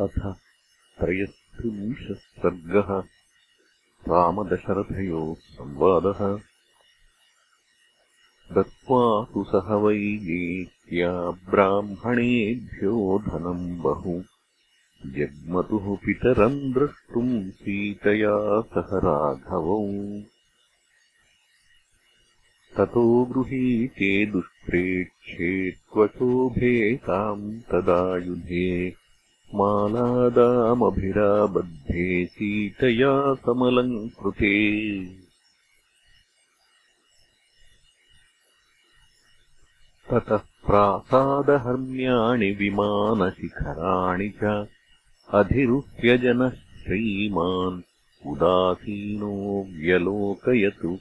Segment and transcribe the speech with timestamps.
[0.00, 0.34] अथ
[1.00, 3.00] त्रयस्त्रिंशः सर्गः
[4.08, 6.40] रामदशरथयोः संवादः।
[8.54, 14.22] दत्त्वा तु सह वैदेत्या ब्राह्मणेभ्यो धनम् बहु।
[15.06, 19.88] जग्मतुः पितरम् द्रष्टुम् सीतया सह राघवौ।
[22.76, 28.90] ततो गृहीते दुष्प्रेक्षे त्वशोभेताम् तदायुधे
[29.54, 34.54] मालादामभिराबद्धे सीतया समलङ्कृते
[40.10, 44.66] ततः प्रासादहर्म्याणि विमानशिखराणि च
[45.34, 47.82] अधिरुह्यजनः श्रीमान्
[48.26, 50.98] उदासीनो व्यलोकयतु।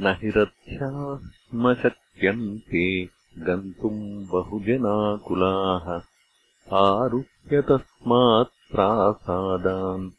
[0.00, 6.13] न हि रथ्याः स्म शक्यन्ते गन्तुम् बहुजनाकुलाः
[6.72, 10.10] आरुह्य तस्मात् प्रासादान्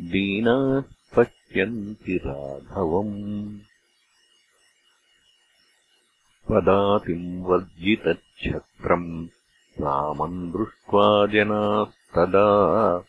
[0.00, 0.80] दीनाः
[1.16, 3.58] पश्यन्ति राघवम्।
[6.50, 9.26] पदातिम् वर्जितच्छत्रम्
[9.80, 13.04] रामम् दृष्ट्वा जनास्तदा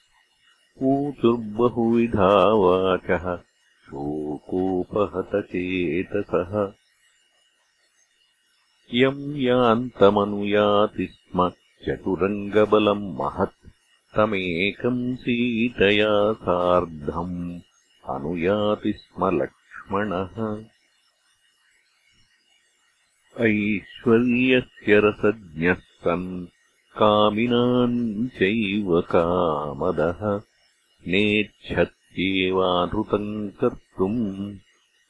[0.82, 3.38] ऊचुर्बहुविधा वाचः
[3.86, 6.74] शोकोपहतचेतसः
[8.94, 11.52] यम् यान्तमनुयाति स्म
[11.86, 13.70] चतुरङ्गबलम् महत्।
[14.16, 17.60] तमेकम् सीतया सार्धम्
[18.10, 20.66] अनुयाति स्म लक्ष्मणः।
[23.46, 26.48] ऐश्वर्यस्य रसज्ञः सन्
[26.98, 30.42] कामिनाम् चैव कामदः।
[31.08, 34.56] नेच्छत्येवानृतम् कर्तुम्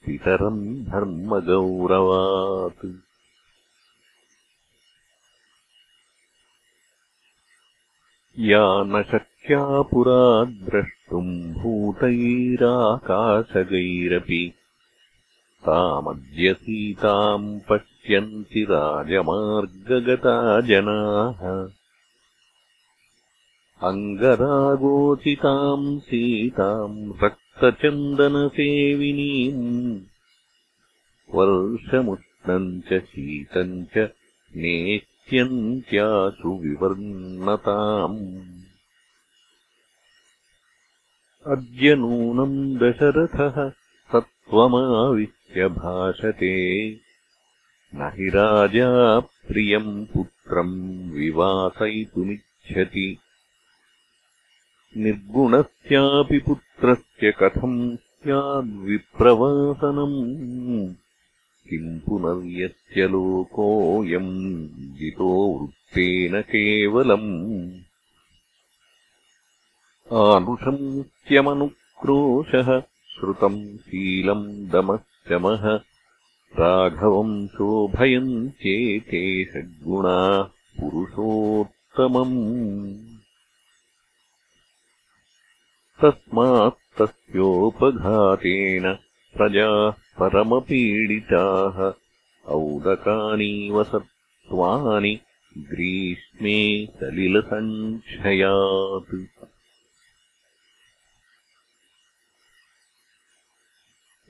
[0.05, 3.11] पितरम् धर्मगौरवात्
[8.42, 14.53] या न शक्या पुरा द्रष्टुम् भूतैराकाशगैरपि।
[15.61, 21.67] तामद्य सीताम् पश्यन्ति राजमार्गगता जनाः।
[23.89, 29.99] अङ्गरागोचिताम् सीताम् रक्तचन्दनसेविनीम्
[31.36, 34.11] वर्षमुष्णम् च शीतम् च
[34.55, 38.42] ने ्यन्त्याशु विवर्णताम्
[41.48, 43.71] अद्य नूनम् दशरथः
[44.14, 46.95] सत्त्वमाविश्य भाषते।
[47.95, 53.17] न हि राजा प्रियम् पुत्रम् विवासयितुमिच्छति।
[54.98, 60.95] निर्गुणस्यापि पुत्रस्य कथम् स्याद्विप्रवासनम्
[61.71, 67.71] किम् पुनर्यस्य लोकोऽयम् जितो वृत्तेन केवलम्?
[70.14, 75.80] आनुषंस्यमनुक्रोशः श्रुतम् शीलम् दमः
[76.59, 80.48] राघवम् शोभयम् चेते षड्गुणाः
[80.80, 82.95] पुरुषोत्तमम्।
[86.02, 88.98] तस्मात्तस्योपघातेन
[89.38, 91.94] प्रजाः परमपीडिताः।
[92.52, 95.20] औदकानीव सत्त्वानि
[95.58, 99.16] ग्रीष्मे सलिलसङ्क्षयात्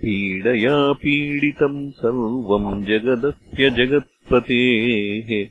[0.02, 5.50] पीडया पीडितम् सर्वम् जगदस्य जगत्पतेः।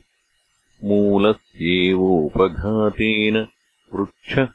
[0.83, 3.47] मूलस्येवोपघातेन
[3.93, 4.47] वृक्षः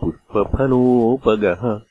[0.00, 1.89] पुष्पफलोपगः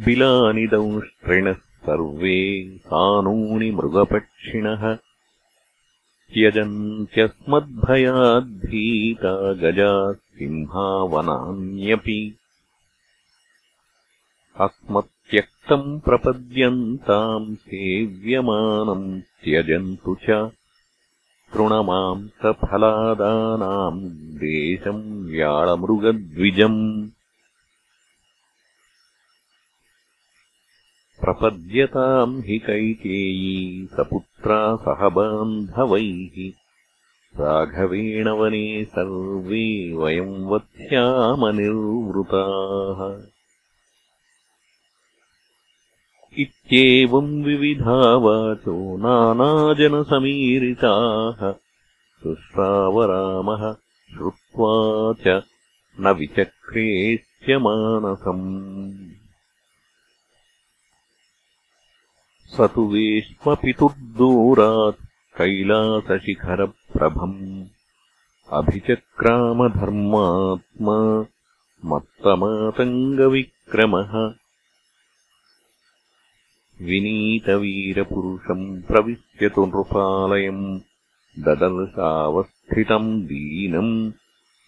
[0.00, 1.56] बिलानि दंष्ट्रिणः
[1.86, 2.36] सर्वे
[2.84, 4.84] सानूनि मृगपक्षिणः
[6.34, 12.16] त्यजन्त्यस्मद्भयाद्भीता गजाः सिंहावनान्यपि
[14.66, 19.06] अस्मत्यक्तम् प्रपद्यन्ताम् सेव्यमानम्
[19.44, 20.26] त्यजन्तु च
[21.54, 24.02] तृणमांसफलादानाम्
[24.48, 26.82] देशम् व्याळमृगद्विजम्
[31.24, 36.52] प्रपद्यताम् हि कैकेयी सपुत्रा सह बान्धवैः।
[37.40, 43.32] राघवेण वने सर्वे वयम् वत्स्यामनिर्वृताः
[46.38, 51.54] इत्येवम् विविधा वाचो नानाजनसमीरिताः।
[52.22, 53.76] सुश्रावरामः
[54.14, 55.42] श्रुत्वा च
[56.00, 59.01] न विचक्रेश्च मानसम्
[62.54, 65.00] स तु वेश्मपितुर्दूरात्
[65.36, 67.38] कैलासशिखरप्रभम्
[68.58, 70.96] अभिचक्रामधर्मात्मा
[71.90, 74.12] मत्तमातङ्गविक्रमः
[76.88, 80.64] विनीतवीरपुरुषम् प्रविश्यतु नृपालयम्
[81.46, 83.94] ददर्शावस्थितम् दीनम्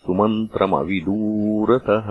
[0.07, 2.09] सुमन्त्रमविदूरतः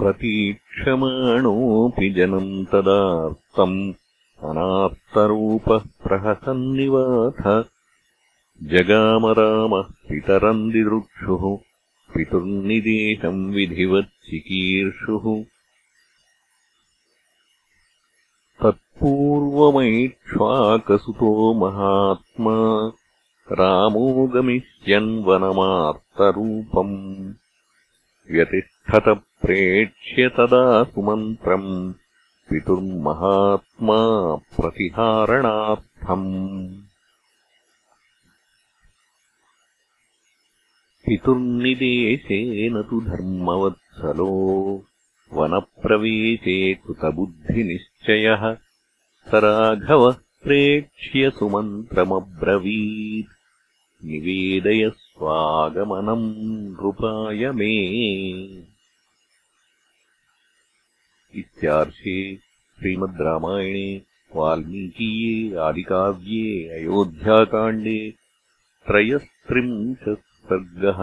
[0.00, 3.78] प्रतीक्षमाणोऽपि जनम् तदार्तम्
[4.48, 7.40] अनार्तरूपः प्रहसन्निवाथ
[8.72, 11.44] जगामरामः पितरम् दिदृक्षुः
[12.14, 15.26] पितुर्निदेशम् विधिवच्चिकीर्षुः
[18.62, 21.30] तत्पूर्वमैक्ष्वाकसुतो
[21.64, 22.56] महात्मा
[23.60, 26.96] रामो गमिष्यन्वनमार्तरूपम्
[28.88, 31.92] व्यतिष्ठतप्रेक्ष्य तदा सुमन्त्रम्
[32.50, 36.74] पितुर्महात्मा प्रतिहारणार्थम्।
[41.06, 44.84] पितुर्निदेशेन तु धर्मवत्सलो
[45.32, 48.56] वनप्रवेशे कृतबुद्धिनिश्चयः।
[49.30, 53.28] स राघवः प्रेक्ष्य सुमन्त्रमब्रवीत्।
[54.04, 58.67] निवेदय स्वागमनम् नृपाय मे
[61.36, 62.18] इत्यार्षे
[62.78, 63.88] श्रीमद् रामायणे
[64.36, 66.46] वाल्मीकीये आदिकाव्ये
[66.78, 67.98] अयोध्याकाण्डे
[68.88, 71.02] त्रयस्त्रिंशत् सर्गः